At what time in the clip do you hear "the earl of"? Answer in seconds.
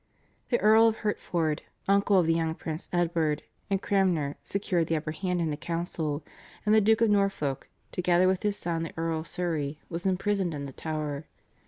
0.49-0.95, 8.81-9.27